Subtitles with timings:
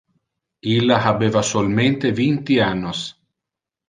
[0.75, 3.03] Illa habeva solmente vinti annos.